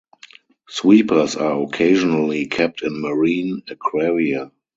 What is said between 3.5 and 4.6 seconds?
aquaria.